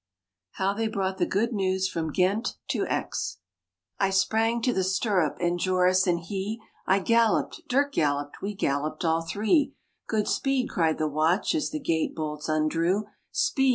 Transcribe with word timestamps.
HOW 0.53 0.73
THEY 0.73 0.87
BROUGHT 0.87 1.19
THE 1.19 1.27
GOOD 1.27 1.53
NEWS 1.53 1.87
FROM 1.87 2.11
GHENT 2.11 2.57
TO 2.67 2.87
AIX 2.91 3.37
I 3.99 4.09
sprang 4.09 4.59
to 4.63 4.73
the 4.73 4.83
stirrup, 4.83 5.37
and 5.39 5.59
Joris, 5.59 6.07
and 6.07 6.19
he; 6.19 6.59
I 6.87 6.97
galloped, 6.97 7.61
Dirck 7.69 7.91
galloped, 7.91 8.41
we 8.41 8.55
galloped 8.55 9.05
all 9.05 9.21
three; 9.21 9.75
"Good 10.07 10.27
speed!" 10.27 10.71
cried 10.71 10.97
the 10.97 11.07
watch, 11.07 11.53
as 11.53 11.69
the 11.69 11.79
gate 11.79 12.15
bolts 12.15 12.49
undrew; 12.49 13.09
"Speed!" 13.31 13.69